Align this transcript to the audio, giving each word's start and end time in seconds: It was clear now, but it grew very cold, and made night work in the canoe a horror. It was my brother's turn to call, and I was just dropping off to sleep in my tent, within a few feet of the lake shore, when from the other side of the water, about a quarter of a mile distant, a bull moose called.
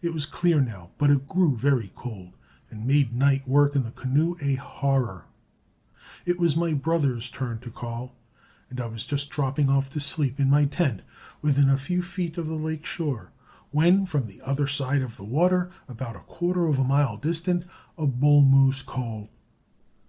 It 0.00 0.14
was 0.14 0.26
clear 0.26 0.60
now, 0.60 0.90
but 0.96 1.10
it 1.10 1.26
grew 1.26 1.56
very 1.56 1.90
cold, 1.96 2.34
and 2.70 2.86
made 2.86 3.12
night 3.12 3.48
work 3.48 3.74
in 3.74 3.82
the 3.82 3.90
canoe 3.90 4.36
a 4.40 4.54
horror. 4.54 5.24
It 6.24 6.38
was 6.38 6.54
my 6.54 6.72
brother's 6.72 7.28
turn 7.28 7.58
to 7.62 7.70
call, 7.72 8.14
and 8.70 8.80
I 8.80 8.86
was 8.86 9.04
just 9.04 9.28
dropping 9.28 9.68
off 9.68 9.90
to 9.90 9.98
sleep 9.98 10.38
in 10.38 10.48
my 10.48 10.66
tent, 10.66 11.02
within 11.42 11.68
a 11.68 11.76
few 11.76 12.00
feet 12.00 12.38
of 12.38 12.46
the 12.46 12.54
lake 12.54 12.86
shore, 12.86 13.32
when 13.72 14.06
from 14.06 14.28
the 14.28 14.40
other 14.42 14.68
side 14.68 15.02
of 15.02 15.16
the 15.16 15.24
water, 15.24 15.72
about 15.88 16.14
a 16.14 16.20
quarter 16.20 16.66
of 16.68 16.78
a 16.78 16.84
mile 16.84 17.16
distant, 17.16 17.64
a 17.98 18.06
bull 18.06 18.42
moose 18.42 18.82
called. 18.82 19.30